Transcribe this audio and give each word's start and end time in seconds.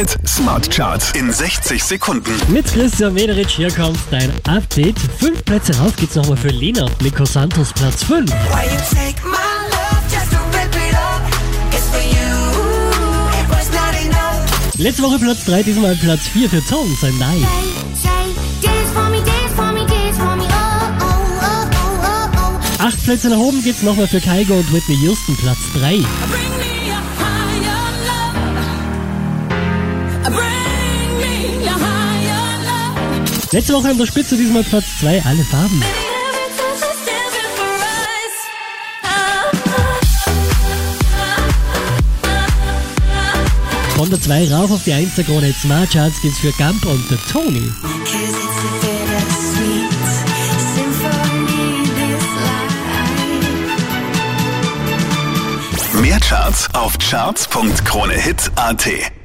Hit 0.00 0.16
Smart 0.26 0.70
Charts 0.70 1.12
in 1.12 1.30
60 1.30 1.84
Sekunden. 1.84 2.32
Mit 2.48 2.64
Christian 2.72 3.12
Mederich, 3.12 3.48
hier 3.48 3.70
kommt 3.70 3.98
dein 4.10 4.32
Update. 4.48 4.98
Fünf 5.18 5.44
Plätze 5.44 5.76
rauf 5.76 5.94
geht's 5.96 6.14
nochmal 6.14 6.38
für 6.38 6.48
Lena. 6.48 6.86
Nico 7.02 7.26
Santos, 7.26 7.70
Platz 7.74 8.02
5. 8.04 8.30
Why 8.30 8.64
you 8.64 8.78
take 8.88 9.20
my 9.22 9.36
love 9.68 10.00
just 10.08 10.30
to 10.30 10.38
rip 10.56 10.74
it 10.74 10.94
up? 10.94 11.20
It's 11.72 11.86
for 11.90 12.00
you. 12.00 12.32
It 13.42 13.50
was 13.50 13.68
not 13.72 13.92
enough. 14.02 14.78
Letzte 14.78 15.02
Woche 15.02 15.18
Platz 15.18 15.44
3, 15.44 15.64
diesmal 15.64 15.94
Platz 15.96 16.22
4 16.32 16.48
für 16.48 16.64
Tom, 16.64 16.96
sein 16.98 17.18
Nein. 17.18 17.46
Acht 22.78 23.04
Plätze 23.04 23.28
nach 23.28 23.36
oben 23.36 23.62
geht's 23.62 23.82
nochmal 23.82 24.06
für 24.06 24.22
Kaigo 24.22 24.54
und 24.54 24.72
Whitney 24.72 24.96
Houston, 25.02 25.36
Platz 25.36 25.58
3. 25.74 26.02
Letzte 33.52 33.74
Woche 33.74 33.88
an 33.88 33.98
der 33.98 34.06
Spitze, 34.06 34.36
diesmal 34.36 34.62
Platz 34.62 34.84
2, 35.00 35.24
alle 35.24 35.42
Farben. 35.42 35.82
Von 43.96 44.08
der 44.08 44.20
2 44.20 44.54
rauf 44.54 44.70
auf 44.70 44.84
die 44.84 44.92
1 44.92 45.16
der 45.16 45.24
Krone 45.24 45.46
Hit 45.46 45.56
Smart 45.56 45.90
Charts 45.90 46.22
geht's 46.22 46.38
für 46.38 46.52
Gump 46.52 46.86
und 46.86 47.10
der 47.10 47.18
Tony. 47.32 47.72
Mehr 56.00 56.20
Charts 56.20 56.72
auf 56.72 56.96
charts.kronehit.at. 56.98 59.19